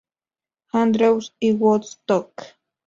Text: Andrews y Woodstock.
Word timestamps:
Andrews 0.73 1.35
y 1.39 1.51
Woodstock. 1.53 2.57